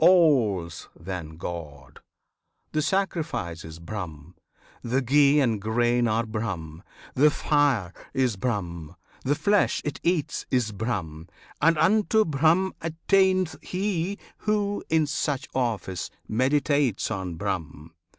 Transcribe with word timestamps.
All's 0.03 0.89
then 0.99 1.37
God! 1.37 1.99
The 2.71 2.81
sacrifice 2.81 3.63
is 3.63 3.77
Brahm, 3.77 4.33
the 4.81 5.03
ghee 5.03 5.39
and 5.39 5.61
grain 5.61 6.07
Are 6.07 6.25
Brahm, 6.25 6.81
the 7.13 7.29
fire 7.29 7.93
is 8.11 8.35
Brahm, 8.35 8.95
the 9.23 9.35
flesh 9.35 9.79
it 9.85 9.99
eats 10.01 10.47
Is 10.49 10.71
Brahm, 10.71 11.27
and 11.61 11.77
unto 11.77 12.25
Brahm 12.25 12.73
attaineth 12.81 13.57
he 13.61 14.17
Who, 14.37 14.83
in 14.89 15.05
such 15.05 15.47
office, 15.53 16.09
meditates 16.27 17.11
on 17.11 17.35
Brahm. 17.35 17.93